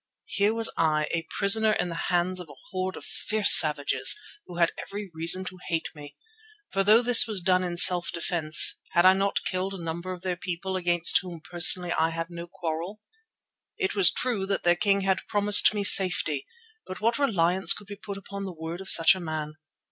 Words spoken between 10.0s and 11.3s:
of their people against